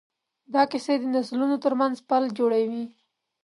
[0.53, 2.85] دا کیسې د نسلونو ترمنځ پل جوړوي.